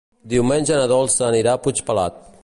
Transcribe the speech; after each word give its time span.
Diumenge 0.31 0.79
na 0.79 0.87
Dolça 0.91 1.23
anirà 1.27 1.53
a 1.53 1.61
Puigpelat. 1.67 2.17